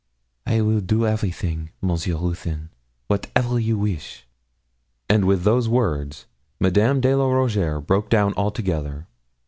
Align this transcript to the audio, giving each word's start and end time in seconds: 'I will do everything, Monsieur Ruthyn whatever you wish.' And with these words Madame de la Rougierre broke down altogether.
'I 0.47 0.61
will 0.61 0.79
do 0.81 1.05
everything, 1.05 1.69
Monsieur 1.79 2.15
Ruthyn 2.17 2.71
whatever 3.05 3.59
you 3.59 3.77
wish.' 3.77 4.25
And 5.07 5.25
with 5.25 5.43
these 5.43 5.69
words 5.69 6.25
Madame 6.59 7.01
de 7.01 7.13
la 7.13 7.25
Rougierre 7.27 7.79
broke 7.79 8.09
down 8.09 8.33
altogether. 8.35 9.05